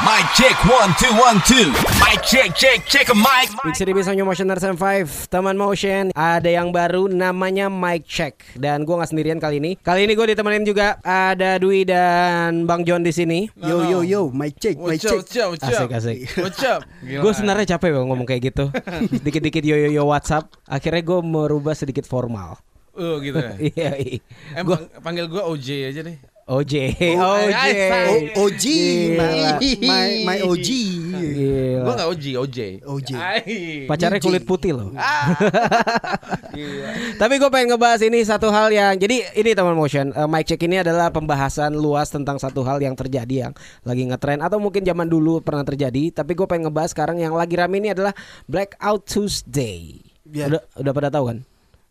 [0.00, 1.70] Mic check one two one two.
[1.98, 3.50] Mic check check check a mic.
[3.62, 4.84] Big City Business New Motion RM5
[5.26, 10.04] Teman Motion Ada yang baru namanya Mike Check Dan gue gak sendirian kali ini Kali
[10.04, 13.50] ini gue ditemenin juga Ada Dwi dan Bang John di sini.
[13.56, 15.18] Yo yo yo, mic check, mic check.
[15.18, 16.80] what's up, Asik asik What's up?
[17.24, 18.64] Gue sebenarnya capek bang ngomong kayak gitu
[19.24, 22.60] Dikit-dikit yo yo yo WhatsApp Akhirnya gue merubah sedikit formal
[22.92, 23.54] Oh gitu ya.
[23.72, 24.18] Iya iya
[24.52, 26.18] Eh, pang- panggil gue OJ aja deh.
[26.48, 26.74] OJ
[27.12, 27.72] OJ ay,
[28.32, 28.64] O- OG,
[29.12, 30.40] my.
[30.48, 31.84] Gila.
[31.84, 32.58] Gue gak OJ, OJ.
[32.88, 33.10] OJ.
[33.84, 34.24] Pacarnya OJ.
[34.24, 35.36] kulit putih loh Ah.
[37.20, 40.64] Tapi gue pengen ngebahas ini satu hal yang jadi ini teman motion uh, mic check
[40.64, 43.52] ini adalah pembahasan luas tentang satu hal yang terjadi yang
[43.84, 46.10] lagi ngetren atau mungkin zaman dulu pernah terjadi.
[46.10, 48.16] Tapi gue pengen ngebahas sekarang yang lagi rame ini adalah
[48.48, 50.00] Blackout Tuesday.
[50.24, 50.48] Ya.
[50.48, 51.38] Udah udah pada tahu kan?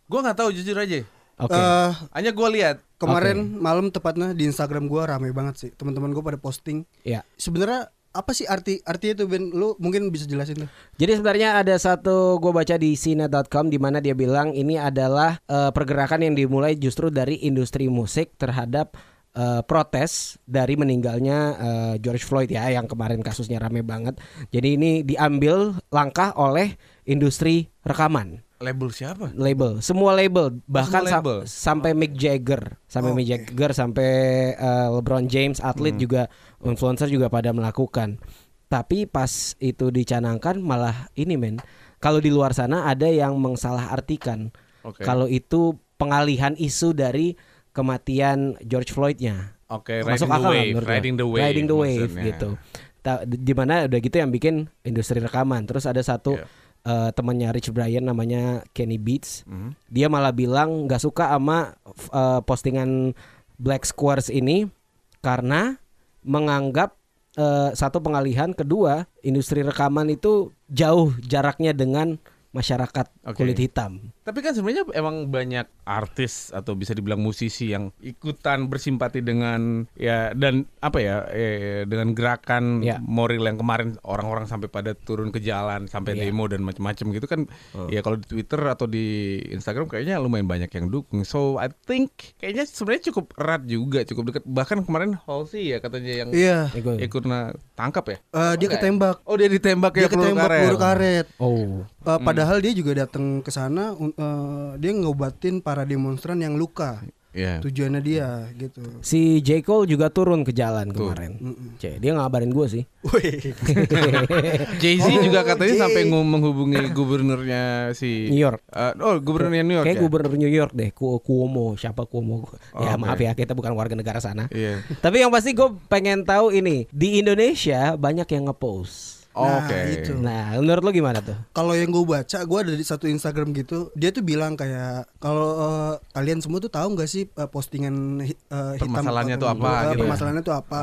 [0.07, 1.03] Gue gak tahu jujur aja.
[1.37, 1.53] Oke.
[1.53, 2.77] Eh, Hanya gue lihat.
[2.97, 5.69] kemarin malam tepatnya di Instagram gua rame banget sih.
[5.69, 6.81] Teman-teman gua pada posting.
[7.05, 7.21] ya.
[7.37, 9.53] Sebenarnya apa sih arti artinya itu Ben?
[9.53, 10.69] Lu mungkin bisa jelasin tuh.
[10.97, 15.69] Jadi sebenarnya ada satu gue baca di sina.com di mana dia bilang ini adalah eh,
[15.69, 18.97] pergerakan yang dimulai justru dari industri musik terhadap
[19.37, 24.17] eh, protes dari meninggalnya eh, George Floyd ya yang kemarin kasusnya rame banget.
[24.49, 26.73] Jadi ini diambil langkah oleh
[27.05, 29.29] industri rekaman Label siapa?
[29.31, 31.37] label semua label bahkan semua label?
[31.45, 34.09] sampai Mick Jagger sampai Mick Jagger sampai
[34.51, 36.25] eh, LeBron James atlet juga
[36.61, 38.17] influencer juga pada melakukan
[38.65, 41.61] tapi pas itu dicanangkan malah ini men
[41.97, 44.49] kalau di luar sana ada yang mengsalah-artikan
[44.81, 45.01] Oke.
[45.01, 47.37] kalau itu pengalihan isu dari
[47.71, 51.43] kematian George Floydnya Oke, masuk riding the akal wave, riding the wave.
[51.43, 52.25] riding the wave maksudnya.
[52.25, 52.49] gitu
[52.97, 56.47] Ta- di mana udah gitu yang bikin industri rekaman terus ada satu Iya.
[56.87, 59.75] Eh, temannya Rich Brian namanya Kenny Beats Mhm.
[59.91, 61.75] dia malah bilang nggak suka sama
[62.09, 63.11] eh, postingan
[63.59, 64.71] Black Squares ini
[65.19, 65.75] karena
[66.23, 66.95] menganggap
[67.35, 72.17] eh, satu pengalihan kedua industri rekaman itu jauh jaraknya dengan
[72.49, 73.37] masyarakat Oke.
[73.37, 79.23] kulit hitam Tapi kan sebenarnya emang banyak artis atau bisa dibilang musisi yang ikutan bersimpati
[79.23, 81.47] dengan ya dan apa ya eh,
[81.83, 82.99] dengan gerakan Ya.
[82.99, 86.27] moral yang kemarin orang-orang sampai pada turun ke jalan sampai Ya.
[86.27, 87.47] demo dan macam-macam gitu kan
[87.87, 89.07] ya kalau di Twitter atau di
[89.47, 91.23] Instagram kayaknya lumayan banyak yang dukung.
[91.23, 94.43] So I think kayaknya sebenarnya cukup erat juga, cukup dekat.
[94.43, 96.67] Bahkan kemarin Halsey ya katanya yang Iya.
[96.73, 96.99] Ego.
[96.99, 98.17] ikut na- tangkap ya.
[98.33, 99.23] Eh, dia ketembak.
[99.23, 100.59] Oh dia ditembak Dia ya peluru ketembak karet.
[100.59, 101.25] peluru karet.
[101.37, 107.05] oh Eh, padahal dia juga datang ke sana eh, dia ngobatin para demonstran yang luka.
[107.31, 107.61] Iya.
[107.61, 108.81] Tujuannya dia gitu.
[109.05, 111.37] si J Cole juga turun ke jalan kemarin
[111.77, 113.53] Cek, dia ngabarin gue sih Wih.
[114.81, 115.81] Jay Z Oh, juga katanya Jay.
[115.81, 118.65] sampai menghubungi gubernurnya si New York.
[118.67, 120.03] Eh, oh, gubernurnya New York Kayak ya?
[120.03, 122.49] gubernur New York deh, Ku- Cuomo, siapa Cuomo?
[122.73, 123.05] ya oke.
[123.05, 124.49] maaf ya, kita bukan warga negara sana.
[124.49, 124.81] Iya.
[124.97, 129.16] Tapi yang pasti gue pengen tahu ini di Indonesia banyak yang ngepost.
[129.39, 129.79] Nah, Oke.
[129.93, 130.11] itu.
[130.15, 131.37] Nah, menurut lo gimana tuh?
[131.51, 135.49] Kalau yang gue baca, gue ada di satu Instagram gitu, dia tuh bilang kayak kalau
[135.55, 138.33] eh, kalian semua tuh tahu nggak sih eh, postingan eh,
[138.75, 140.01] hitam Permasalahannya tuh apa, eh, gitu ya?
[140.01, 140.79] permasalahannya tuh apa?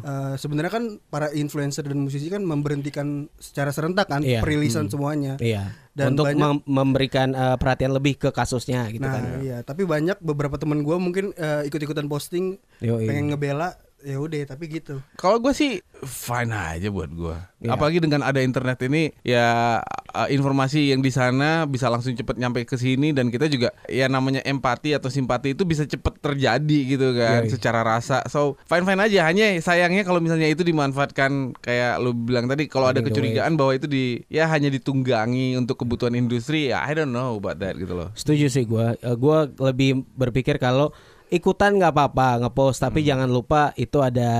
[0.00, 4.40] Eh, Sebenarnya kan para influencer dan musisi kan memberhentikan secara serentak kan Iya.
[4.40, 5.34] perilisan semuanya.
[5.38, 5.74] Iya.
[5.90, 9.42] Dan Untuk banyak- mem- memberikan eh, perhatian lebih ke kasusnya gitu nah kan.
[9.42, 13.02] iya, tapi banyak beberapa teman gue mungkin eh, ikut-ikutan posting Yoi.
[13.02, 15.02] pengen ngebela, ya udah tapi gitu.
[15.18, 17.36] Kalau gue sih fine aja buat gue.
[17.58, 17.74] Iya.
[17.74, 19.78] Apalagi dengan ada internet ini, ya
[20.14, 24.06] uh, informasi yang di sana bisa langsung cepet nyampe ke sini dan kita juga ya
[24.06, 27.50] namanya empati atau simpati itu bisa cepet terjadi gitu kan, Yoi.
[27.50, 28.22] secara rasa.
[28.30, 29.26] So fine fine aja.
[29.26, 33.90] Hanya sayangnya kalau misalnya itu dimanfaatkan kayak lu bilang tadi, kalau ada kecurigaan bahwa itu
[33.90, 38.14] di ya hanya ditunggangi untuk kebutuhan industri, ya I don't know about that gitu loh.
[38.14, 38.94] Setuju sih gue.
[39.18, 40.94] Gue lebih berpikir kalau
[41.28, 43.08] ikutan nggak apa-apa ngepost, tapi Hmm.
[43.08, 44.30] jangan lupa itu ada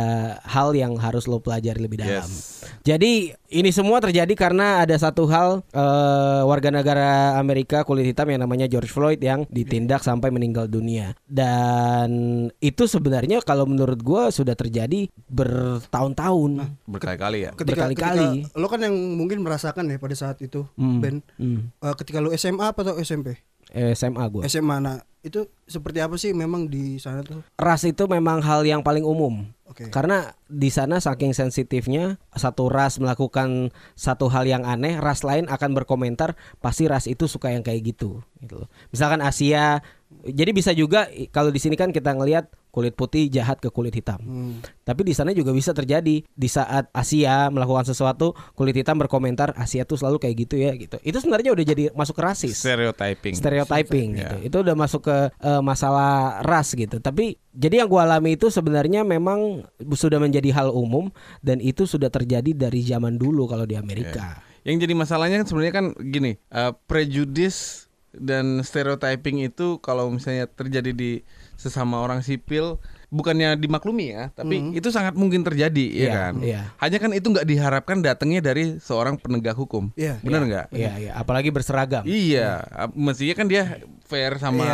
[0.43, 2.25] hal yang harus lo pelajari lebih dalam.
[2.25, 2.65] Yes.
[2.81, 3.13] Jadi
[3.51, 8.65] ini semua terjadi karena ada satu hal eh, warga negara Amerika kulit hitam yang namanya
[8.65, 11.13] George Floyd yang ditindak sampai meninggal dunia.
[11.25, 12.11] Dan
[12.59, 16.51] itu sebenarnya kalau menurut gue sudah terjadi bertahun-tahun.
[16.85, 17.51] Berkali-kali ya.
[17.53, 18.29] Ketika, Berkali-kali.
[18.45, 21.01] ketika lo kan yang mungkin merasakan ya pada saat itu, Hmm.
[21.01, 21.69] Ben, Hmm.
[21.75, 23.37] eh, ketika lo SMA apa atau SMP?
[23.69, 24.43] Eh, SMA gue.
[24.45, 27.43] SMA nah itu seperti apa sih memang di sana tuh?
[27.59, 29.51] Ras itu memang hal yang paling umum.
[29.69, 29.91] Oke.
[29.93, 33.69] Karena di sana saking sensitifnya satu ras melakukan
[33.99, 38.25] satu hal yang aneh, ras lain akan berkomentar pasti ras itu suka yang kayak gitu
[38.41, 38.69] gitu loh.
[38.95, 39.85] Misalkan Asia
[40.25, 44.21] jadi bisa juga kalau di sini kan kita ngelihat kulit putih jahat ke kulit hitam.
[44.21, 44.61] Hmm.
[44.85, 49.85] Tapi di sana juga bisa terjadi di saat Asia melakukan sesuatu kulit hitam berkomentar Asia
[49.89, 50.97] tuh selalu kayak gitu ya gitu.
[51.03, 53.35] Itu sebenarnya udah jadi masuk ke rasis Stereotyping.
[53.35, 54.21] stereotyping Ya.
[54.25, 54.37] gitu.
[54.49, 56.99] Itu udah masuk ke eh, masalah ras gitu.
[57.01, 61.11] Tapi Jadi yang gua alami itu sebenarnya memang sudah menjadi hal umum
[61.43, 64.39] dan itu sudah terjadi dari zaman dulu kalau di Amerika.
[64.63, 70.93] Yang jadi masalahnya kan sebenarnya kan gini, uh, prejudis dan stereotyping itu kalau misalnya terjadi
[70.97, 71.13] di
[71.61, 76.35] sesama orang sipil bukannya dimaklumi ya, tapi itu sangat mungkin terjadi ya Iya, kan.
[76.39, 76.61] iya.
[76.77, 79.89] Hanya kan itu nggak diharapkan datangnya dari seorang penegak hukum.
[79.97, 80.21] Iya.
[80.21, 80.67] Benar nggak?
[80.71, 82.05] Iya, iya, apalagi berseragam.
[82.05, 84.65] Iya, ap- mestinya kan dia fair sama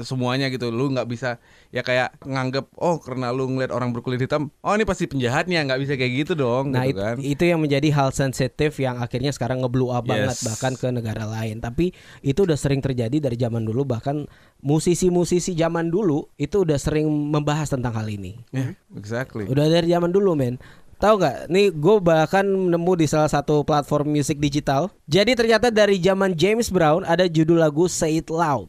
[0.00, 0.70] semuanya gitu.
[0.70, 4.82] Lu nggak bisa ya kayak nganggep oh karena lu ngeliat orang berkulit hitam, oh ini
[4.82, 7.16] pasti penjahatnya, nggak bisa kayak gitu dong Nah gitu it- kan.
[7.18, 10.42] itu yang menjadi hal sensitif yang akhirnya sekarang ngeblow up banget Yes.
[10.44, 11.58] bahkan ke negara lain.
[11.58, 11.90] Tapi
[12.20, 17.66] itu udah sering terjadi dari zaman dulu bahkan musisi-musisi zaman dulu itu udah sering membahas
[17.66, 18.36] tentang hal ini.
[18.52, 19.48] Yeah, exactly.
[19.48, 20.60] Udah dari zaman dulu men.
[21.00, 21.48] Tahu nggak?
[21.48, 24.92] Nih gue bahkan nemu di salah satu platform musik digital.
[25.08, 28.68] Jadi ternyata dari zaman James Brown ada judul lagu Say It Loud.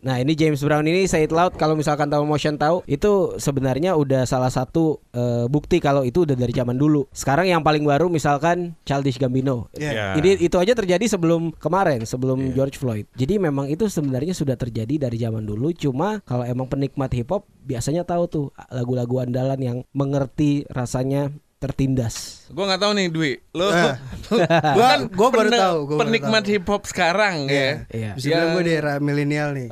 [0.00, 3.96] Nah ini James Brown ini Say It Loud kalau misalkan tahu motion tahu itu sebenarnya
[3.96, 7.04] udah salah satu eh, bukti kalau itu udah dari zaman dulu.
[7.12, 9.68] Sekarang yang paling baru misalkan Childish Gambino.
[9.76, 10.16] Iya.
[10.16, 13.04] Ini itu aja terjadi sebelum kemarin, sebelum George Floyd.
[13.12, 15.72] Jadi memang itu sebenarnya sudah terjadi dari zaman dulu.
[15.76, 21.28] Cuma kalau emang penikmat hip hop biasanya tahu tuh lagu-lagu andalan yang mengerti rasanya
[21.60, 22.48] tertindas.
[22.48, 23.94] Gue nggak tahu nih Dwi, lu Eh,
[24.26, 24.36] lu
[24.76, 26.50] gua- kan gua baru tahu, gua penikmat tahu.
[26.50, 27.84] hip hop sekarang ya.
[27.86, 28.10] Iya.
[28.16, 29.68] Bisa bilang gue di era milenial nih.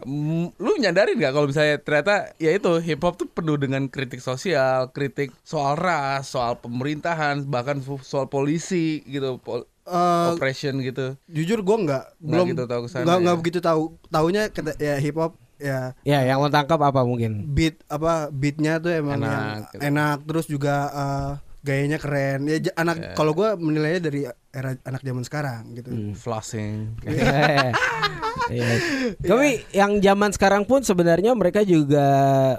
[0.55, 4.88] Lu nyadarin gak kalau misalnya ternyata ya itu hip hop tuh penuh dengan kritik sosial,
[4.88, 11.17] kritik soal ras, soal pemerintahan, bahkan soal polisi gitu, pol- Eh, oppression gitu.
[11.25, 13.23] jujur gue nggak belum gitu tahu ke sana nggak ya.
[13.25, 17.49] nggak begitu tahu tahunya kata ya hip hop ya Ya, yang lo tangkap apa mungkin?
[17.49, 19.76] beat apa beatnya tuh emang Enak, yang gitu.
[19.82, 24.21] enak terus juga eh, gayanya keren ya anak kalau gue menilainya dari
[24.55, 26.15] era anak zaman sekarang gitu Hmm.
[26.15, 26.99] Flossing.
[28.49, 28.75] Iya.
[29.29, 32.06] Tapi yang zaman sekarang pun sebenarnya mereka juga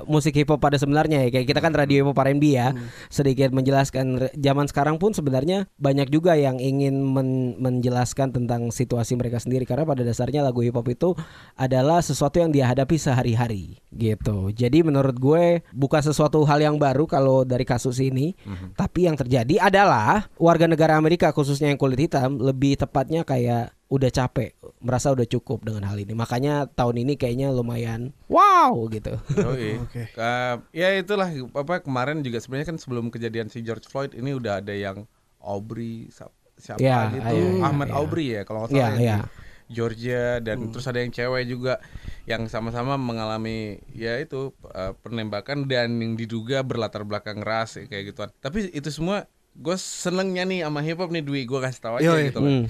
[0.06, 1.30] musik hip hop pada sebenarnya ya.
[1.30, 2.74] Kayak kita kan radio hip hop R&B ya.
[3.10, 9.42] Sedikit menjelaskan zaman sekarang pun sebenarnya banyak juga yang ingin men- menjelaskan tentang situasi mereka
[9.42, 9.66] sendiri.
[9.66, 11.14] Karena pada dasarnya lagu hip hop itu
[11.58, 14.54] adalah sesuatu yang dia hadapi sehari-hari gitu.
[14.54, 18.38] Jadi menurut gue bukan sesuatu hal yang baru kalau dari kasus ini,
[18.78, 24.10] tapi yang terjadi adalah warga negara Amerika khususnya yang kulit hitam lebih tepatnya kayak udah
[24.14, 24.54] capek,
[24.86, 26.14] merasa udah cukup dengan hal ini.
[26.14, 29.18] Makanya tahun ini kayaknya lumayan wow gitu.
[29.52, 29.82] Oke.
[30.14, 34.62] Ka- ya itulah apa kemarin juga sebenarnya kan sebelum kejadian si George Floyd ini udah
[34.62, 35.10] ada yang
[35.42, 37.96] Aubrey siapa Ya, gitu iya, Ahmad iya.
[37.96, 39.18] Aubrey ya kalau nggak salah yang iya.
[39.24, 41.80] di Georgia dan terus ada yang cewek juga
[42.28, 48.14] yang sama-sama mengalami ya itu uh, penembakan dan yang diduga berlatar belakang ras ya, kayak
[48.14, 48.30] gituan.
[48.42, 49.26] Tapi itu semua
[49.56, 52.30] gue senengnya nih sama hip hop nih Dwi gue kasih tahu aja Yoi.
[52.30, 52.50] gitu loh.
[52.50, 52.66] Hmm.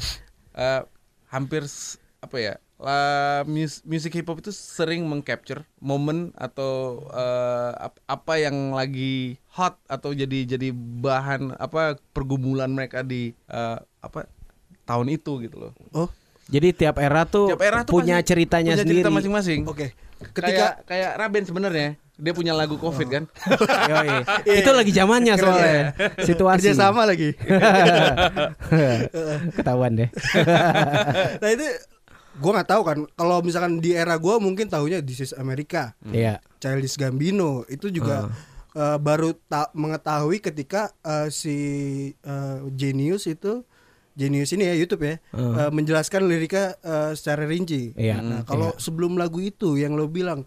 [0.60, 0.82] Eh,
[1.30, 1.64] hampir
[2.20, 7.04] apa ya lah mus- musik hip hop itu sering mengcapture momen atau
[7.78, 14.32] ap- apa yang lagi hot atau jadi jadi bahan apa pergumulan mereka di eh, apa
[14.84, 15.72] tahun itu gitu loh.
[15.94, 16.10] oh
[16.50, 19.00] Jadi tiap era tuh Tiap era tuh punya pasti ceritanya punya sendiri.
[19.06, 19.60] cerita masing-masing.
[19.64, 23.24] oke Ketika ketika kayak Raben sebenarnya dia punya lagu Covid kan.
[23.92, 24.28] Yoi.
[24.60, 25.84] Itu lagi zamannya Keren soalnya.
[26.20, 26.68] Situasi.
[26.68, 27.32] kerja sama lagi
[29.56, 30.10] Ketahuan deh.
[31.42, 31.66] nah itu
[32.40, 36.40] gue nggak tahu kan kalau misalkan di era gue mungkin tahunya This is America Iya.
[36.60, 38.32] Childish Gambino itu juga
[38.76, 41.58] eh, baru tak mengetahui ketika eh, si
[42.16, 43.64] eh, Genius itu
[44.20, 47.96] Genius ini ya YouTube ya eh, menjelaskan liriknya eh, secara rinci.
[47.96, 48.20] Iya.
[48.20, 50.44] Nah kalau sebelum lagu itu yang lo bilang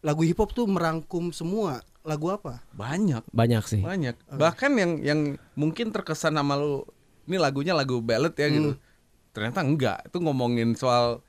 [0.00, 2.64] lagu hip hop tuh merangkum semua lagu apa?
[2.72, 3.28] Banyak.
[3.28, 3.80] Banyak sih.
[3.84, 4.36] Banyak.
[4.36, 5.20] Bahkan yang yang
[5.56, 6.84] mungkin terkesan sama lu
[7.28, 8.76] ini lagunya lagu ballad ya gitu.
[9.36, 9.98] Ternyata enggak.
[10.08, 11.20] Itu ngomongin soal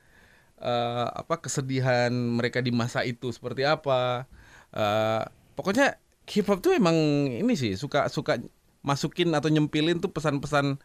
[0.60, 4.28] eh, apa kesedihan mereka di masa itu seperti apa.
[4.72, 5.22] Eh,
[5.56, 5.96] pokoknya
[6.28, 6.96] hip hop tuh emang
[7.32, 8.36] ini sih suka suka
[8.84, 10.78] masukin atau nyempilin tuh pesan-pesan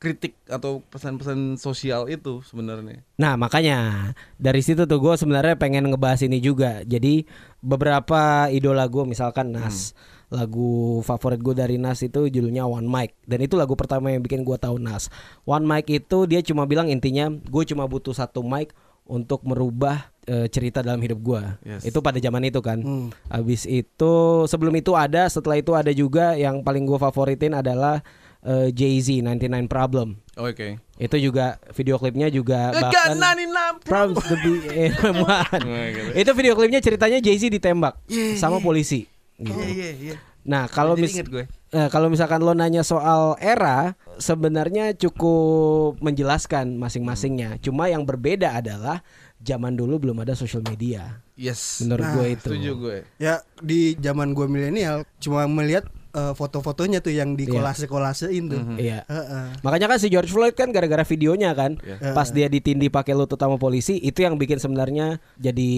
[0.00, 3.04] kritik atau pesan-pesan sosial itu sebenarnya.
[3.20, 6.80] Nah makanya dari situ tuh gue sebenarnya pengen ngebahas ini juga.
[6.88, 7.28] Jadi
[7.60, 9.92] beberapa idola gue misalkan Nas,
[10.32, 14.40] lagu favorit gue dari Nas itu judulnya One Mic dan itu lagu pertama yang bikin
[14.40, 15.12] gue tahu Nas.
[15.44, 18.72] One Mic itu dia cuma bilang intinya gue cuma butuh satu mic
[19.04, 21.42] untuk merubah eh, cerita dalam hidup gue.
[21.76, 21.82] Yes.
[21.84, 22.80] Itu pada zaman itu kan.
[22.80, 23.12] Hmm.
[23.28, 24.14] Habis itu
[24.48, 28.00] sebelum itu ada, setelah itu ada juga yang paling gue favoritin adalah
[28.42, 30.16] eh, Jay-Z 99 Problem.
[30.34, 30.80] Oke.
[30.96, 35.60] Itu juga video klipnya juga bahkan 99 Problems to be everyone.
[35.64, 36.10] Oh, gitu.
[36.24, 39.08] Itu video klipnya ceritanya Jay-Z ditembak Yeah, sama polisi.
[39.36, 39.52] Gitu.
[39.52, 40.16] Iya iya iya.
[40.40, 41.44] Nah, kalau mis inget gue.
[41.70, 47.60] eh, kalau misalkan lo nanya soal era, sebenarnya cukup menjelaskan masing-masingnya.
[47.60, 49.04] Cuma yang berbeda adalah
[49.36, 51.20] zaman dulu belum ada sosial media.
[51.36, 51.80] Yes.
[51.80, 52.48] Menurut Nah, gue itu.
[52.52, 52.98] Setuju gue.
[53.16, 57.54] Ya di zaman gue milenial cuma melihat eh, foto-fotonya tuh yang di Iya.
[57.54, 58.62] kolase-kolasein tuh.
[58.76, 59.02] Iya.
[59.04, 59.44] Heeh.
[59.60, 62.12] Makanya kan si George Floyd kan gara-gara videonya kan, Iya.
[62.12, 65.70] pas dia ditindih pakai lutut sama polisi, itu yang bikin sebenarnya jadi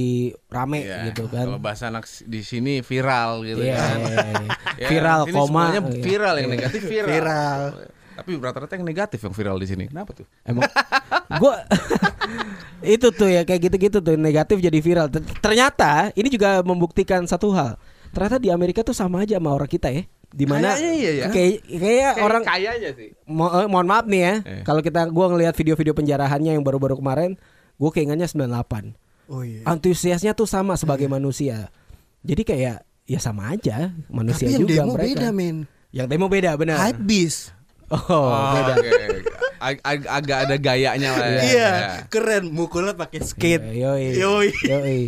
[0.47, 0.99] rame Iya.
[1.09, 1.63] gitu Kalau kan.
[1.63, 3.99] bahasa anak di sini viral gitu Iya, kan.
[3.99, 4.47] iya, iya.
[4.83, 5.47] Ya, viral sini koma.
[5.47, 6.03] semuanya Iya.
[6.03, 7.09] viral yang negatif viral.
[7.09, 7.63] Viral.
[8.13, 9.85] Tapi rata-rata yang negatif yang viral di sini.
[9.89, 10.27] Kenapa tuh?
[10.43, 10.69] Emang
[11.41, 11.65] gua
[12.85, 15.07] itu tuh ya kayak gitu-gitu tuh negatif jadi viral.
[15.09, 17.79] Ter- Ternyata ini juga membuktikan satu hal.
[18.13, 20.05] Ternyata di Amerika tuh sama aja sama orang kita ya.
[20.33, 21.27] Di mana Kayaknya iya ya.
[21.29, 23.09] kayak kayak orang kayaknya sih.
[23.25, 24.35] Mo eh, mohon maaf nih ya.
[24.43, 24.63] Eh.
[24.63, 27.37] Kalau kita gua ngelihat video-video penjarahannya yang baru-baru kemarin,
[27.77, 28.97] gua keingatnya 98.
[29.29, 29.61] Oh iya.
[29.65, 31.69] Antusiasnya tuh sama sebagai manusia.
[32.21, 35.09] Jadi kayak ya sama aja manusia Tapi yang juga demo mereka.
[35.11, 35.57] beda men.
[35.91, 36.77] Yang demo beda benar.
[36.81, 37.53] Hype beast.
[37.93, 38.73] Oh, beda.
[38.73, 38.91] oke.
[39.61, 41.29] Ag- ag- agak ada gayanya lah.
[41.29, 41.43] ya.
[41.45, 41.71] Iya,
[42.09, 43.63] keren mukulnya pakai skate.
[43.69, 44.17] Iya, Yoi.
[44.17, 44.49] Yoi.
[44.65, 45.01] Yoi.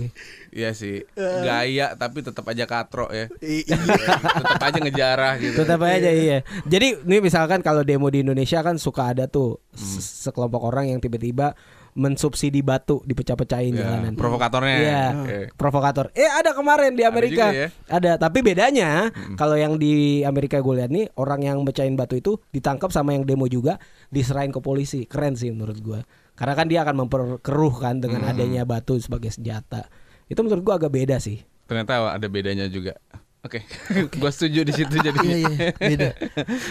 [0.55, 1.03] Iya sih.
[1.19, 3.27] Gaya tapi tetap aja katro ya.
[3.43, 3.75] Iya.
[4.39, 5.59] tetap aja ngejarah gitu.
[5.59, 6.39] Tetap aja iya.
[6.63, 11.03] Jadi ini misalkan kalau demo di Indonesia kan suka ada tuh se- sekelompok orang yang
[11.03, 11.59] tiba-tiba
[11.95, 14.15] mensubsidi batu dipecah-pecahin Ya, jalanan.
[14.15, 14.77] provokatornya.
[14.77, 15.39] Iya, Oke.
[15.55, 16.11] provokator.
[16.11, 17.51] Eh ada kemarin di Amerika.
[17.51, 17.69] juga ya.
[17.87, 22.39] Ada, tapi bedanya kalau yang di Amerika gue lihat nih orang yang mecahin batu itu
[22.51, 25.07] ditangkap sama yang demo juga diserahin ke polisi.
[25.07, 26.01] Keren sih menurut gue.
[26.35, 29.87] Karena kan dia akan memperkeruh kan dengan adanya batu sebagai senjata.
[30.29, 31.45] Itu menurut gua agak beda sih.
[31.65, 32.97] Ternyata ada bedanya juga.
[33.45, 33.61] Oke,
[34.21, 35.19] gua setuju di situ jadi.
[35.21, 36.09] Iya, iya, beda.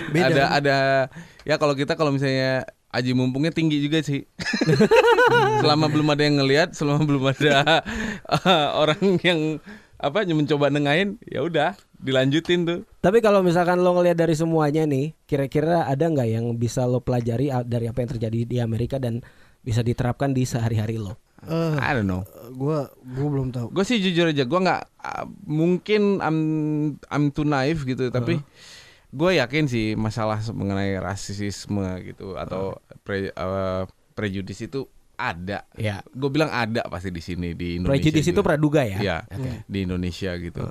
[0.09, 0.25] Beda.
[0.29, 0.77] Ada ada
[1.45, 4.25] ya kalau kita kalau misalnya aji mumpungnya tinggi juga sih.
[5.61, 7.81] selama belum ada yang ngelihat, selama belum ada
[8.29, 9.57] uh, orang yang
[10.03, 12.79] apa mencoba nengahin, ya udah dilanjutin tuh.
[12.99, 17.49] Tapi kalau misalkan lo ngelihat dari semuanya nih, kira-kira ada nggak yang bisa lo pelajari
[17.63, 19.23] dari apa yang terjadi di Amerika dan
[19.63, 21.22] bisa diterapkan di sehari-hari lo?
[21.47, 22.23] Eh, I don't know.
[22.53, 23.73] gua gua belum tahu.
[23.73, 26.39] Gue sih jujur aja, gue nggak uh, mungkin I'm
[27.09, 28.39] I'm too naive gitu, tapi
[29.13, 34.85] gue yakin sih masalah mengenai rasisme gitu atau pre, uh, prejudis itu
[35.17, 35.65] ada.
[35.77, 36.01] Ya.
[36.13, 38.01] Gue bilang ada pasti di sini di Indonesia.
[38.01, 38.97] Prejudice itu praduga ya?
[39.01, 39.17] Iya,
[39.69, 40.61] di Indonesia gitu.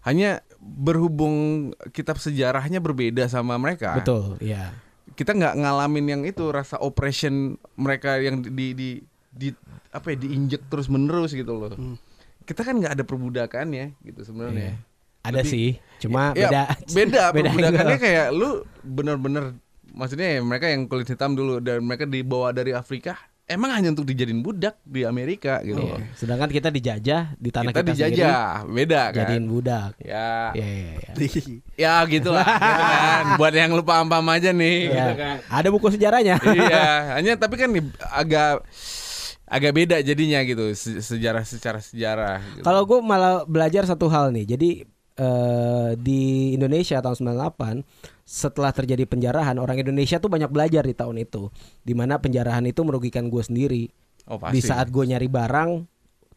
[0.00, 4.00] Hanya berhubung kitab sejarahnya berbeda sama mereka.
[4.00, 4.72] Betul, ya.
[5.12, 8.90] Kita nggak ngalamin yang itu rasa oppression mereka yang di di
[9.40, 9.48] di
[9.90, 11.72] apa ya diinjek terus menerus gitu loh.
[12.44, 14.76] Kita kan nggak ada perbudakannya gitu sebenarnya.
[14.76, 14.88] Iya.
[15.20, 15.68] Ada Lebih- sih,
[15.98, 16.62] cuma Ya, beda.
[16.86, 18.00] beda beda perbudakannya angle.
[18.02, 18.48] kayak lu
[18.80, 19.44] bener-bener
[19.90, 24.06] maksudnya ya mereka yang kulit hitam dulu dan mereka dibawa dari Afrika emang hanya untuk
[24.06, 25.98] dijadiin budak di Amerika gitu loh.
[26.14, 29.18] Sedangkan kita dijajah di tanah Kita kita, dijajah, beda sendiri, kan.
[29.18, 29.90] jadiin budak.
[29.98, 31.10] Ya, Iya, iya, iya.
[31.84, 33.24] ya gitulah gitu kan.
[33.36, 34.94] Buat yang lu paham-paham aja nih Iya.
[34.94, 35.36] gitu kan.
[35.50, 36.36] Ada buku sejarahnya.
[36.48, 37.68] iya, hanya tapi kan
[38.08, 38.62] agak
[39.50, 42.62] agak beda jadinya gitu se- sejarah secara sejarah gitu.
[42.62, 44.54] Kalau gue malah belajar satu hal nih.
[44.54, 44.70] Jadi
[45.18, 47.82] eh, di Indonesia tahun 98
[48.22, 51.50] setelah terjadi penjarahan orang Indonesia tuh banyak belajar di tahun itu.
[51.82, 53.90] Di mana penjarahan itu merugikan gue sendiri.
[54.30, 55.70] oh, Di saat gue nyari barang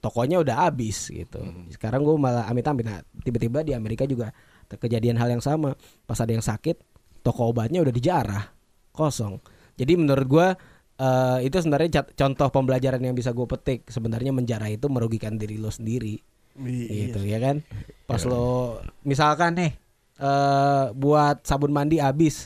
[0.02, 1.40] tokonya udah habis gitu.
[1.40, 1.70] Hmm.
[1.70, 2.84] Sekarang gue malah amit-amit.
[2.84, 4.34] Nah, tiba-tiba di Amerika juga
[4.68, 5.78] kejadian hal yang sama.
[6.04, 6.76] Pas ada yang sakit,
[7.24, 8.44] toko obatnya udah dijarah,
[8.92, 9.38] kosong.
[9.80, 10.48] Jadi menurut gue
[10.96, 13.86] eh, itu sebenarnya contoh pembelajaran yang bisa gue petik.
[13.86, 16.22] Sebenarnya menjarah itu merugikan diri lo sendiri
[16.54, 17.10] Iya.
[17.10, 17.66] gitu ya kan
[18.06, 19.74] pas lo misalkan nih
[20.16, 22.46] eh buat sabun mandi habis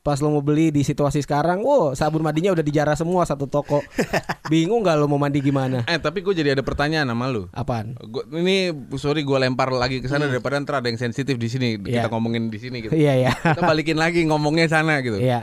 [0.00, 3.82] pas lo mau beli di situasi sekarang wow sabun mandinya udah dijarah semua satu toko
[4.46, 7.50] bingung nggak lo mau mandi gimana Eh tapi gue jadi ada pertanyaan sama lu.
[7.52, 11.50] apaan Gua, ini sorry gue lempar lagi ke sana daripada ntar ada yang sensitif di
[11.50, 12.06] sini Iya.
[12.06, 12.94] kita ngomongin di sini gitu.
[12.94, 15.18] iya ya Kita balikin lagi ngomongnya sana gitu.
[15.18, 15.42] iya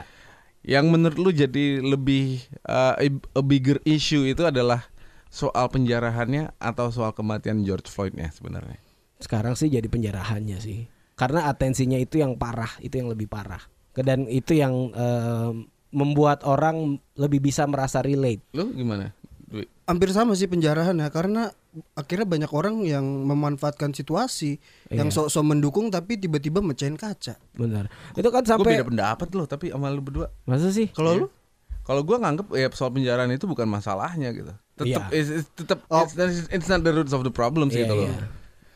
[0.68, 4.84] Yang menurut lu jadi lebih uh, a bigger issue itu adalah
[5.32, 8.80] soal penjarahannya atau soal kematian George Floyd-nya sebenarnya.
[9.18, 10.86] sekarang sih jadi penjarahannya sih
[11.18, 13.60] karena atensinya itu yang parah itu yang lebih parah
[13.98, 15.50] dan itu yang eh,
[15.90, 19.10] membuat orang lebih bisa merasa relate Lu gimana?
[19.48, 19.66] Dwi?
[19.90, 21.50] Hampir sama sih penjarahan ya karena
[21.94, 24.56] akhirnya banyak orang yang memanfaatkan situasi
[24.88, 25.14] yang Iya.
[25.14, 27.36] sok-sok mendukung tapi tiba-tiba mecahin kaca.
[27.52, 30.32] benar itu kan Gue sampai beda pendapat loh tapi sama lu berdua.
[30.42, 31.26] masa sih Kalau lu?
[31.82, 34.52] Kalau gue nganggep ya soal penjarahan itu bukan masalahnya gitu.
[34.74, 35.40] Tetap Iya.
[35.50, 36.04] tetap Oh.
[36.04, 36.16] it's,
[36.48, 38.08] it's not the roots of the problem sih Iya, itu loh.
[38.08, 38.26] iya.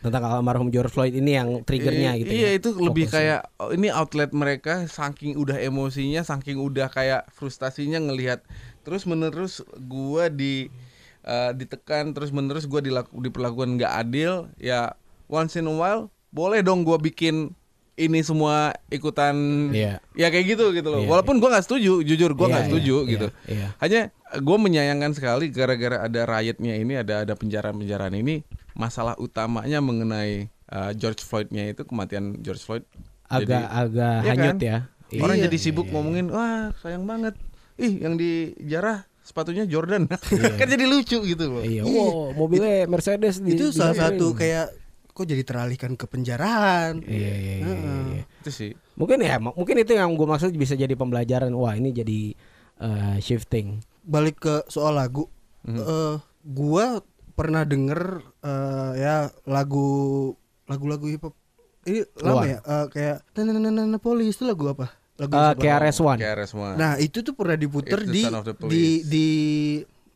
[0.01, 2.59] tentang almarhum George Floyd ini yang triggernya I- gitu Iya ya.
[2.59, 3.15] itu lebih Fokusnya.
[3.15, 8.43] kayak oh, ini outlet mereka saking udah emosinya, saking udah kayak frustasinya ngelihat
[8.83, 10.75] terus menerus gua di
[11.23, 14.93] eh, ditekan terus menerus gua dilaku, diperlakukan nggak adil ya
[15.27, 17.55] once in a while boleh dong gua bikin
[17.93, 19.37] ini semua ikutan
[19.69, 20.01] Iya.
[20.13, 22.69] ya kayak gitu gitu loh Iya, walaupun gua nggak setuju jujur gua Iya, nggak iya,
[22.69, 23.69] setuju iya, gitu iya.
[23.79, 24.01] hanya
[24.33, 28.41] gue menyayangkan sekali gara-gara ada riotnya ini ada ada penjara-penjaraan ini
[28.73, 32.89] masalah utamanya mengenai uh, George Floyd-nya itu kematian George Floyd
[33.29, 34.65] agak agak Iya hanyut kan?
[34.65, 34.79] ya.
[35.21, 35.45] orang Iya.
[35.53, 37.37] jadi sibuk ngomongin wah sayang banget
[37.77, 40.11] ih yang dijarah sepatunya Jordan
[40.61, 44.75] kan jadi lucu gitu loh Iya, wow, mobilnya Mercedes di, itu di- salah satu kayak
[45.09, 46.97] kok jadi teralihkan ke penjarahan.
[46.99, 48.23] Iya, iya, iya, iya, iya.
[48.39, 51.53] itu sih Mungkin ya, mungkin itu yang gue maksud bisa jadi pembelajaran.
[51.53, 52.33] Wah, ini jadi
[52.79, 53.81] eh, shifting.
[54.03, 55.29] Balik ke soal lagu,
[55.63, 55.79] Mhm.
[55.79, 57.01] eh, gua
[57.33, 58.01] pernah denger
[58.41, 60.33] eh, ya lagu
[60.65, 61.35] lagu-lagu hip hop
[61.83, 62.45] ini lama Luar.
[62.47, 64.93] ya eh, kayak Nananana Police itu lagu apa?
[65.23, 65.63] Lagu Eh, siapa?
[65.79, 66.19] KRS One.
[66.19, 68.27] KRS One Nah itu tuh pernah diputer di
[68.67, 69.27] di di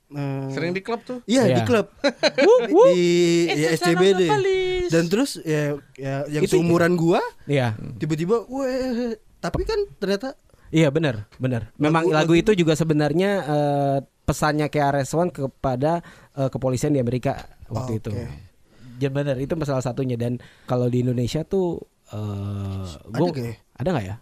[0.08, 1.64] eh, sering di klub tuh Iya di Iya.
[1.64, 1.86] klub
[2.88, 3.06] di
[3.48, 4.22] ya SCBD
[4.86, 10.34] dan terus ya, ya yang Itu- seumuran gua Iya, tiba-tiba weh tapi kan ternyata
[10.68, 11.70] iya benar, benar.
[11.76, 16.02] Memang lagu, Lagu- itu juga sebenarnya eh, pesannya KRS One kepada
[16.34, 18.00] eh, kepolisian di Amerika waktu Oke.
[18.00, 18.10] itu.
[18.96, 23.54] Ya benar, itu salah satunya dan kalau di Indonesia tuh eh gua- nggak ya?
[23.74, 24.16] ada nggak ya?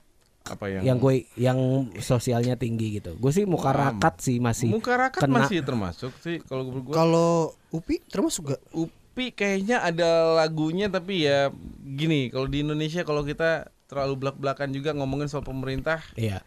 [0.45, 1.59] Apa yang Yang gue yang
[1.99, 3.17] sosialnya tinggi gitu.
[3.17, 4.69] Gue sih muka rakat sih masih.
[4.69, 5.41] muka rakat kena.
[5.43, 7.31] masih termasuk sih kalau gue kalau
[7.71, 8.61] Upi termasuk gak?
[8.71, 11.49] Upi kayaknya ada lagunya tapi ya
[11.81, 16.45] gini kalau di Indonesia kalau kita terlalu belak-belakan juga ngomongin soal pemerintah Iya.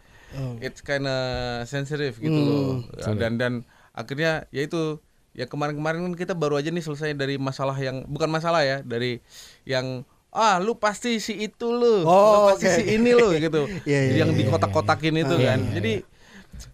[0.60, 1.18] it's kinda
[1.64, 2.48] sensitive gitu Hmm.
[2.48, 3.54] loh Ya, dan dan
[3.92, 5.00] akhirnya ya itu
[5.32, 9.24] ya kemarin-kemarin kan kita baru aja nih selesai dari masalah yang bukan masalah ya dari
[9.64, 10.06] yang
[10.38, 12.76] ah lu pasti si itu lu Oh, lu pasti oke.
[12.76, 15.94] si ini lu gitu Iya, iya, yang iya, dikotak-kotakin itu iya, kan iya, jadi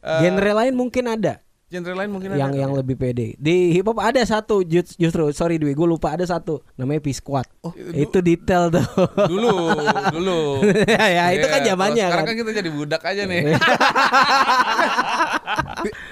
[0.03, 3.33] eh, Genre lain mungkin ada genre lain mungkin yang ada yang lebih pede.
[3.33, 7.09] Di hip hop ada satu just- justru sorry Dwi, gue lupa ada satu namanya P
[7.09, 7.49] Squad.
[7.89, 8.85] itu detail tuh.
[9.25, 9.73] dulu
[10.13, 10.61] dulu
[10.93, 12.29] ya, ya, itu kan Iya, zamannya sekarang kan.
[12.29, 13.41] kan kita jadi budak aja nih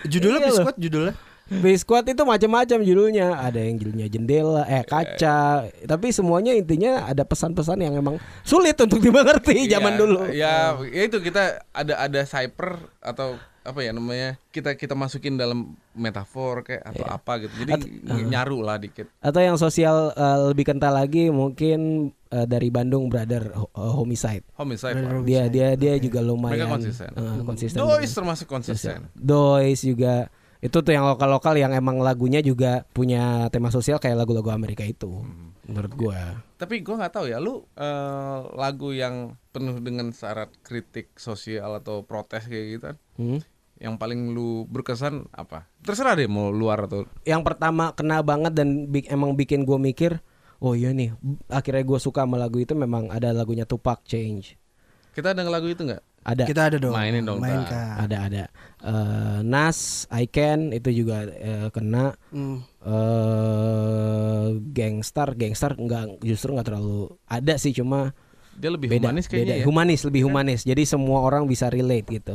[0.08, 0.65] Judulnya loh.
[0.65, 1.13] Biskuit judulnya.
[1.51, 3.36] P Squad itu macam-macam judulnya.
[3.38, 5.67] Ada yang judulnya jendela, eh kaca.
[5.67, 10.20] Tapi semuanya intinya ada pesan-pesan yang emang sulit untuk dimengerti zaman Iya, dulu.
[10.31, 10.55] Ya,
[10.88, 14.39] ya itu kita ada ada cyper atau apa ya namanya?
[14.50, 17.13] Kita kita masukin dalam metafor kayak atau Iya.
[17.13, 17.54] apa gitu.
[17.60, 17.71] Jadi
[18.26, 19.12] nyaru lah dikit.
[19.19, 24.47] Atau yang sosial eh, lebih kental lagi mungkin eh, dari Bandung Brother eh, Homicide.
[24.56, 24.97] Homicide.
[24.97, 25.21] lah.
[25.21, 27.10] Dia dia dia juga lumayan Mereka konsisten.
[27.12, 27.78] eh, konsisten.
[27.78, 28.97] Dois termasuk konsisten.
[29.13, 34.50] Dois juga itu tuh yang lokal-lokal yang emang lagunya juga punya tema sosial kayak lagu-lagu
[34.50, 35.58] Amerika itu Hmm.
[35.65, 36.45] menurut gua.
[36.56, 42.06] Tapi gua nggak tahu ya, lu eh, lagu yang penuh dengan syarat kritik sosial atau
[42.06, 43.39] protes kayak gitu kan, Hmm.
[43.78, 45.65] yang paling lu berkesan apa?
[45.82, 50.21] Terserah deh mau luar atau Yang pertama kena banget dan bi- emang bikin gua mikir,
[50.60, 51.17] oh iya nih,
[51.50, 54.62] akhirnya gua suka sama lagu itu memang ada lagunya Tupac Change.
[55.12, 56.00] kita ada lagu itu nggak?
[56.21, 56.93] Ada Kita ada dong.
[56.93, 57.97] Mainin dong, Mainkan.
[57.99, 58.43] ada ada
[58.81, 62.65] Eh, Nas, I Can itu juga eh, kena Hmm.
[62.81, 68.13] eh Gangstar, Gangstar nggak justru nggak terlalu ada sih cuma
[68.53, 69.31] Dia lebih beda, humanis beda.
[69.31, 69.65] kayaknya ya.
[69.65, 72.34] humanis lebih humanis jadi semua orang bisa relate gitu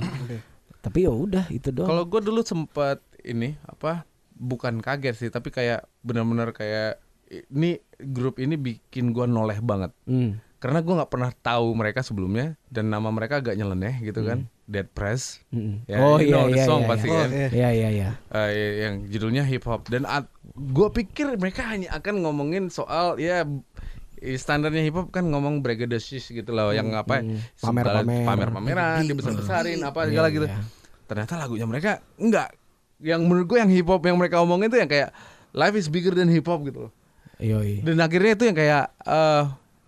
[0.80, 5.50] tapi ya udah itu doang Kalau gue dulu sempet ini apa bukan kaget sih tapi
[5.50, 7.02] kayak benar-benar kayak
[7.48, 10.38] ini grup ini bikin gua noleh banget Hmm.
[10.66, 14.82] Karena gua nggak pernah tahu mereka sebelumnya dan nama mereka agak nyeleneh gitu kan Dead
[14.84, 15.86] Press Mm-mm.
[15.86, 17.14] Ya, oh iya iya song iya, pasti iya.
[17.16, 17.28] kan.
[17.30, 18.50] iya iya iya Eh,
[18.82, 20.02] yang judulnya hip hop dan
[20.50, 23.46] gue pikir mereka hanya akan ngomongin soal ya
[24.18, 27.38] standarnya hip hop kan ngomong braggadocious gitu loh yang apa hmm.
[27.54, 28.24] segala- Pamer-pamer.
[28.26, 30.58] pamer-pameran dibesar-besarin apa Iya, segala gitu iya.
[31.06, 32.50] ternyata lagunya mereka enggak
[32.98, 35.14] yang menurut gue yang hip hop yang mereka omongin tuh yang kayak
[35.52, 36.92] life is bigger than hip hop gitu loh
[37.36, 37.84] Yoi.
[37.84, 39.44] dan akhirnya itu yang kayak eh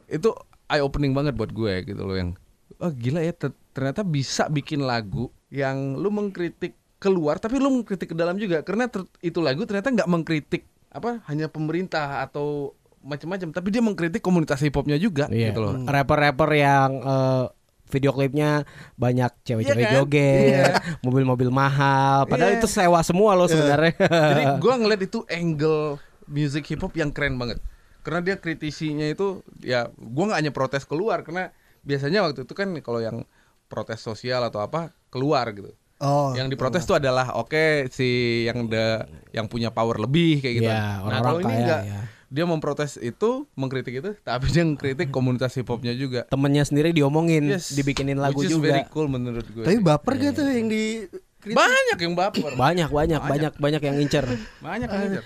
[0.09, 0.29] itu
[0.69, 2.31] eye opening banget buat gue gitu loh yang
[2.79, 8.11] oh gila ya ter- ternyata bisa bikin lagu yang lu mengkritik keluar tapi lu mengkritik
[8.11, 13.69] ke dalam juga karena itu lagu ternyata nggak mengkritik apa hanya pemerintah atau macam-macam tapi
[13.69, 15.51] dia mengkritik komunitas hip hopnya juga Iya.
[15.51, 17.45] gitu loh rapper-rapper yang eh,
[17.89, 19.97] video klipnya banyak cewek-cewek Iya kan?
[19.97, 20.73] joget,
[21.07, 22.61] mobil-mobil mahal, padahal Iya.
[22.61, 23.97] itu sewa semua loh sebenarnya.
[24.05, 27.57] Jadi gua ngeliat itu angle music hip hop yang keren banget.
[28.03, 31.51] Karena dia kritisinya itu ya gua nggak hanya protes keluar karena
[31.85, 33.25] biasanya waktu itu kan kalau yang
[33.69, 35.73] protes sosial atau apa keluar gitu.
[35.99, 36.31] Oh.
[36.39, 38.07] yang diprotes itu adalah oke si
[38.47, 39.03] yang the
[39.35, 40.71] yang punya power lebih kayak gitu.
[40.71, 42.01] Iya, nah, orang-orang kalau ini enggak ya.
[42.31, 46.23] dia memprotes itu, mengkritik itu, tapi dia mengkritik komunitas hip hopnya juga.
[46.31, 48.79] Temennya sendiri diomongin, Yes, dibikinin lagu which is juga.
[48.79, 49.67] very cool menurut gue.
[49.67, 51.09] Tapi baper gak tuh yang di
[51.51, 52.53] banyak yang baper.
[52.55, 54.27] Banyak, banyak, banyak, banyak yang incer.
[54.63, 55.25] Banyak yang ngejar.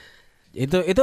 [0.53, 1.03] Itu itu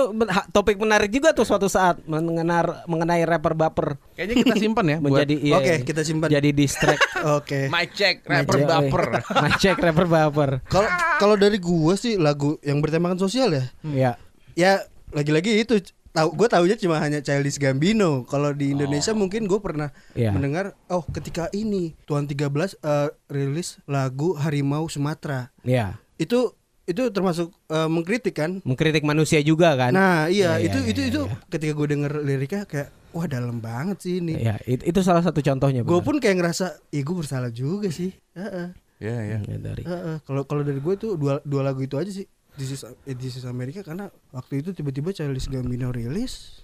[0.54, 5.06] topik menarik juga tuh suatu saat mengenar mengenai rapper baper Kayaknya kita simpan ya buat
[5.10, 5.78] menjadi iya, Oke, iya.
[5.82, 6.30] kita simpan.
[6.30, 7.02] jadi distract
[7.38, 7.66] Oke.
[7.68, 9.04] mic check rapper baper.
[9.44, 10.86] Mic check rapper baper Kalau
[11.18, 13.66] kalau dari gua sih lagu yang bertemakan sosial ya.
[13.84, 14.12] ya
[14.54, 14.72] Ya
[15.10, 18.26] lagi-lagi itu tahu gue tahunya cuma hanya Childish Gambino.
[18.26, 20.30] Kalau di Indonesia mungkin gue pernah Iya.
[20.30, 25.50] mendengar oh ketika ini Tuan 13 eh, rilis lagu Harimau Sumatera.
[25.62, 26.59] Ya, Itu
[26.90, 28.52] itu termasuk eh, mengkritik kan?
[28.66, 29.94] mengkritik manusia juga kan.
[29.94, 31.36] Nah, iya, Iya, itu iya, itu iya, itu iya.
[31.48, 34.36] ketika gue denger liriknya kayak wah dalam banget sih ini.
[34.36, 35.82] Ya, it- itu salah satu contohnya.
[35.82, 38.10] Gue pun kayak ngerasa, ih gue bersalah juga sih.
[38.34, 38.74] Heeh.
[38.98, 39.38] Ya ya.
[39.40, 40.18] Ya, dari Heeh.
[40.24, 42.26] Kalau kalau dari gue tuh dua dua lagu itu aja sih.
[42.54, 46.60] This is, This is America karena waktu itu tiba-tiba Childish Gambino rilis,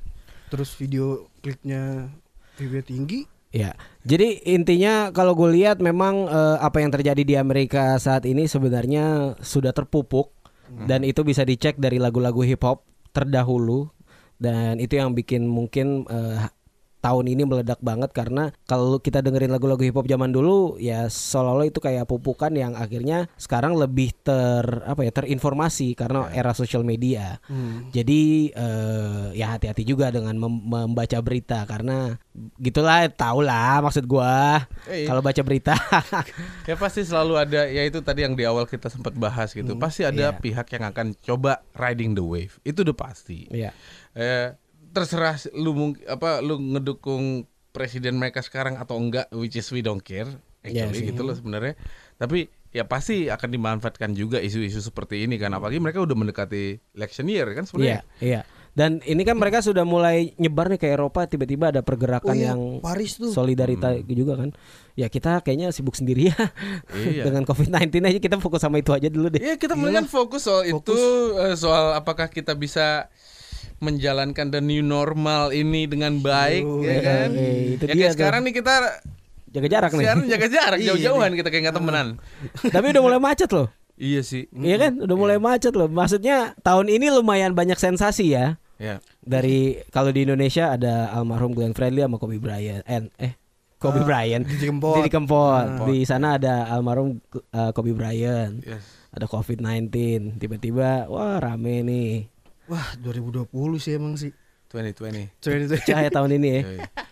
[0.49, 2.11] terus video klipnya
[2.55, 3.23] video tinggi.
[3.55, 3.71] Ya,
[4.03, 9.39] jadi intinya kalau gue lihat memang eh, apa yang terjadi di Amerika saat ini sebenarnya
[9.39, 12.83] sudah terpupuk dan itu bisa dicek dari lagu-lagu hip hop
[13.15, 13.87] terdahulu
[14.41, 16.51] dan itu yang bikin mungkin eh,
[17.05, 21.69] tahun ini meledak banget karena kalau kita dengerin lagu-lagu hip hop zaman dulu ya seolah-olah
[21.69, 27.37] itu kayak pupukan yang akhirnya sekarang lebih ter apa ya terinformasi karena era sosial media.
[27.91, 32.17] Jadi eh, ya hati-hati juga dengan mem- membaca berita karena
[32.57, 35.07] gitulah tau lah maksud gua Eh, iya.
[35.07, 35.77] kalau baca berita.
[36.65, 39.77] Ya pasti selalu ada ya itu tadi yang di awal kita sempat bahas gitu.
[39.77, 40.39] Pasti ada Iya.
[40.39, 42.57] pihak yang akan coba riding the wave.
[42.63, 43.45] Itu udah pasti.
[43.51, 43.69] Iya.
[44.15, 44.49] Eh
[44.95, 45.75] terserah lu
[46.07, 50.31] apa lu ngedukung presiden mereka sekarang atau enggak which is we don't care
[50.63, 51.07] Iya actually sih.
[51.11, 51.75] gitu loh sebenarnya.
[52.15, 57.27] Tapi ya pasti akan dimanfaatkan juga isu-isu seperti ini kan apalagi mereka udah mendekati election
[57.27, 58.01] year kan Iya, sebenarnya.
[58.17, 58.41] iya.
[58.75, 62.51] Dan ini kan mereka sudah mulai nyebar nih ke Eropa tiba-tiba ada pergerakan Oh iya,
[62.51, 63.31] yang Paris tuh.
[63.31, 64.51] solidaritas juga kan.
[64.93, 66.35] Ya kita kayaknya sibuk sendiri ya.
[66.91, 67.23] Iya.
[67.23, 69.39] Dengan Covid-19 aja kita fokus sama itu aja dulu deh.
[69.39, 70.97] Iya kita mendingan fokus soal itu
[71.37, 73.07] eh, soal apakah kita bisa
[73.83, 77.29] menjalankan the new normal ini dengan baik ya kan.
[77.35, 78.17] eh, itu ya dia kayak tuh.
[78.19, 78.73] sekarang nih kita
[79.55, 79.99] Jaga jarak nih.
[80.03, 82.07] sekarang jaga jarak Iya, jauh-jauhan kita kayak nggak temenan.
[82.75, 83.67] Tapi udah mulai macet loh.
[83.95, 84.51] iya sih.
[84.51, 84.93] Iya kan?
[84.99, 85.87] Udah mulai macet loh.
[85.87, 88.59] Maksudnya tahun ini lumayan banyak sensasi ya.
[88.75, 88.99] Ya.
[89.23, 92.83] Dari kalau di Indonesia ada almarhum Glenn Fredly sama Kobe Bryant.
[92.83, 93.33] Eh, eh
[93.79, 94.43] Kobe Bryant.
[94.43, 94.99] Didi Kempot.
[94.99, 95.87] Didi Kempot.
[95.87, 97.23] Di sana ada almarhum
[97.55, 98.59] uh, Kobe Bryant.
[98.59, 98.83] Yes.
[99.15, 99.87] Ada COVID-19.
[100.35, 102.34] Tiba-tiba wah rame nih.
[102.65, 103.45] Wah 2020
[103.77, 104.33] sih emang sih.
[104.67, 105.31] 2020.
[105.85, 106.61] Cahaya tahun ini ya.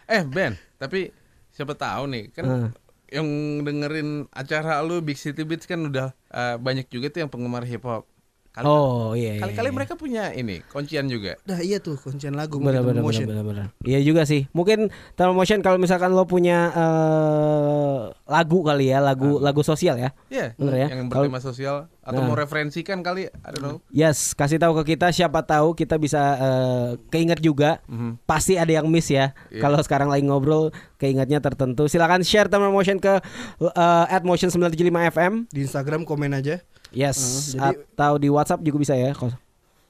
[0.06, 1.14] Eh Ben, tapi
[1.50, 2.70] siapa tahu nih kan Hmm.
[3.08, 3.28] yang
[3.62, 7.86] dengerin acara lu Big City Beats kan udah eh, banyak juga tuh yang penggemar hip
[7.86, 8.10] hop.
[8.54, 9.34] Kali, Oh iya.
[9.34, 9.74] iya, kali-kali iya.
[9.74, 11.34] mereka punya ini kuncian juga.
[11.42, 13.26] Nah iya tuh kuncian lagu Benar benar benar Motion.
[13.26, 13.66] benar benar.
[13.82, 14.46] Iya juga sih.
[14.54, 20.14] Mungkin Thermal Motion kalau misalkan lo punya eh, lagu kali ya, lagu lagu sosial ya.
[20.30, 20.88] Iya, Bener ya?
[20.94, 22.30] yang Kalau- bertema sosial atau Nah.
[22.30, 23.78] mau referensikan kali, I don't know.
[23.90, 27.82] Yes, kasih tahu ke kita siapa tahu kita bisa eh, keinget juga.
[27.90, 28.22] Mhm.
[28.24, 29.34] Pasti ada yang miss ya.
[29.50, 29.62] Iya.
[29.62, 31.90] Kalau sekarang lagi ngobrol keingetnya tertentu.
[31.90, 35.50] Silakan share Thermal Motion ke eh, @motion975fm.
[35.50, 36.62] Di Instagram komen aja.
[36.94, 39.12] Yes, jadi- atau di WhatsApp juga bisa ya.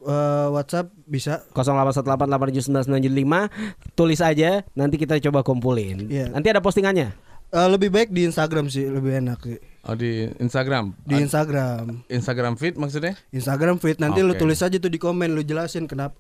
[0.04, 3.48] Eh, WhatsApp bisa 0818879975
[3.94, 6.08] tulis aja nanti kita coba kumpulin.
[6.08, 6.28] Iya.
[6.28, 7.16] Nanti ada postingannya.
[7.54, 9.60] Eh, lebih baik di Instagram sih lebih enak sih.
[9.84, 10.92] Oh di Instagram.
[11.06, 12.02] Di Instagram.
[12.10, 13.14] Instagram feed maksudnya?
[13.30, 14.42] Instagram feed nanti lu Oke.
[14.42, 16.18] tulis aja tuh di komen lu jelasin kenapa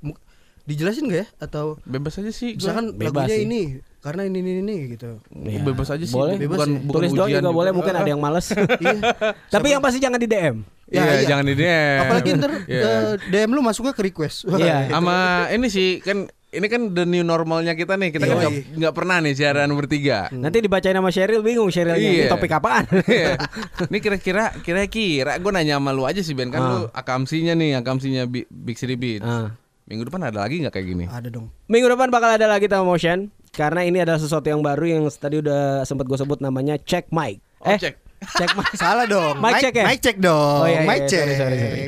[0.63, 2.55] dijelasin gak ya atau Bebas aja sih.
[2.55, 3.43] misalkan bebas lagunya sih.
[3.43, 3.61] ini
[4.03, 5.17] karena ini ini ini gitu.
[5.31, 5.63] Iya.
[5.63, 6.11] bebas aja sih.
[6.11, 6.35] Boleh.
[6.35, 6.79] Bebas bukan, ya.
[6.81, 8.47] bukan tulis doang ujian juga boleh, mungkin ada yang males.
[8.83, 8.99] Iya.
[9.47, 10.55] Tapi yang pasti jangan di DM.
[10.85, 11.25] Iya, Ya, iya.
[11.25, 11.99] jangan di DM.
[12.01, 12.81] Apalagi ntar Iya.
[12.83, 14.43] eh, DM lu masuknya ke request.
[14.45, 14.77] Wah, Iya.
[14.93, 15.15] Sama
[15.49, 18.11] ini sih kan ini kan the new normalnya kita nih.
[18.11, 18.43] Kita kan Yoi.
[18.43, 20.27] nggak nggak pernah nih siaran bertiga.
[20.29, 22.29] Nanti dibacain sama Sheryl bingung Sheryl ini Iya.
[22.29, 22.85] topik apaan.
[23.07, 23.39] Iya.
[23.87, 26.69] Ini kira-kira kira-kira gue nanya sama lu aja sih Ben kan Ah.
[26.69, 29.23] lu akamsinya nih akamsinya Bi- Big City Beat.
[29.23, 29.55] Ah.
[29.83, 31.05] Minggu depan ada lagi nggak kayak gini?
[31.05, 31.49] Ada dong.
[31.65, 35.37] Minggu depan bakal ada lagi Tama Motion karena ini adalah sesuatu yang baru yang tadi
[35.37, 37.37] udah sempat gue sebut namanya check mic.
[37.61, 38.01] Oh, eh, check.
[38.33, 38.65] check mic.
[38.81, 39.37] Salah dong.
[39.37, 39.85] Mic check ya?
[39.85, 40.65] Mic check dong.
[40.65, 41.21] Oh iya, iya, mic iya, check.
[41.21, 41.81] sorry, sorry, sorry.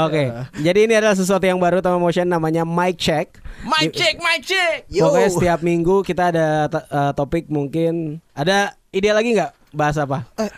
[0.00, 0.22] Oke,
[0.64, 3.36] jadi ini adalah sesuatu yang baru Tama Motion namanya mic check.
[3.68, 4.88] Mic check, mic check.
[4.88, 5.12] Yo.
[5.12, 10.24] Pokoknya setiap minggu kita ada eh, topik mungkin ada ide lagi nggak bahas apa?
[10.40, 10.48] Eh,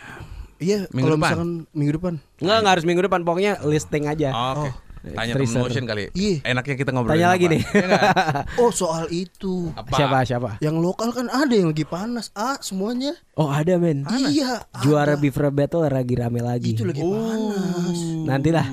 [0.63, 1.27] iya, Minggu kalau depan?
[1.27, 2.13] misalkan minggu depan.
[2.39, 4.31] Nggak nggak harus minggu depan pokoknya listing aja.
[4.31, 4.71] Oke.
[4.71, 4.82] Oh.
[5.03, 5.51] Tanya Teaser.
[5.51, 6.03] temen motion kali.
[6.15, 6.35] Iya.
[6.47, 7.11] Enaknya kita ngobrol.
[7.11, 7.61] Tanya lagi nih.
[8.63, 9.75] Oh, soal itu.
[9.75, 9.99] Apa?
[9.99, 10.49] Siapa siapa?
[10.63, 12.31] Yang lokal kan ada yang lagi panas.
[12.31, 13.11] Ah, semuanya.
[13.35, 14.07] Oh ada men.
[14.07, 14.63] Iya.
[14.79, 15.19] Juara ada.
[15.19, 16.71] Beef Battle lagi rame lagi.
[16.71, 17.97] Itu lagi panas.
[18.23, 18.67] Nantilah.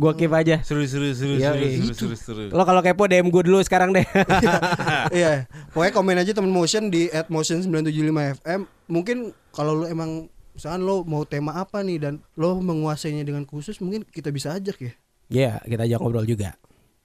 [0.00, 0.64] Gua keep aja.
[0.64, 1.78] Seru seru seru Iya, seru iya.
[1.92, 2.56] seru seru seru.
[2.56, 4.02] Lo kalau kepo DM gue dulu sekarang deh.
[5.16, 8.60] Iya, pokoknya komen aja temen motion di @motion975fm.
[8.88, 9.16] Mungkin
[9.52, 14.02] kalau lu emang misalkan lo mau tema apa nih dan lo menguasainya dengan khusus mungkin
[14.08, 14.92] kita bisa ajak ya.
[15.26, 16.54] Iya, kita ajak ngobrol juga.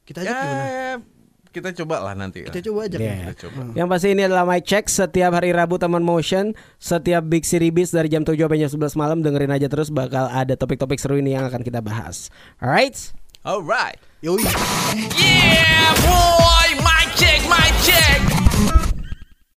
[0.01, 0.65] Kita Ya, ajak gimana?
[1.51, 2.45] kita coba lah nanti.
[2.45, 2.99] Kita coba ajak.
[2.99, 3.11] Iya.
[3.11, 3.17] ya.
[3.27, 3.61] Kita coba.
[3.73, 7.91] Yang pasti ini adalah mic check setiap hari Rabu Taman Motion, setiap Big City Beats
[7.91, 11.33] dari jam 7 sampai jam 11 malam dengerin aja terus bakal ada topik-topik seru ini
[11.33, 12.29] yang akan kita bahas.
[12.57, 13.11] Alright?
[13.41, 13.97] Alright.
[14.21, 14.37] Yoi.
[15.17, 16.69] Yeah, boy,